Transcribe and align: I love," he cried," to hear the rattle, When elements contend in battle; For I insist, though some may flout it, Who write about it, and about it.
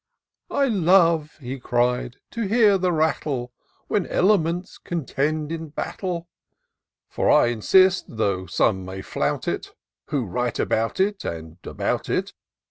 I 0.49 0.65
love," 0.65 1.37
he 1.39 1.59
cried," 1.59 2.15
to 2.31 2.41
hear 2.47 2.79
the 2.79 2.91
rattle, 2.91 3.51
When 3.87 4.07
elements 4.07 4.79
contend 4.79 5.51
in 5.51 5.67
battle; 5.67 6.27
For 7.07 7.29
I 7.29 7.49
insist, 7.49 8.05
though 8.17 8.47
some 8.47 8.83
may 8.83 9.03
flout 9.03 9.47
it, 9.47 9.75
Who 10.07 10.25
write 10.25 10.57
about 10.57 10.99
it, 10.99 11.23
and 11.23 11.57
about 11.65 12.09
it. 12.09 12.33